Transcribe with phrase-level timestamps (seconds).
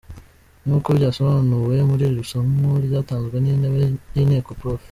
[0.65, 3.79] Nkuko byasobanuwe muri iri somo ryatanzwe n’Intebe
[4.15, 4.79] y’Inteko Prof.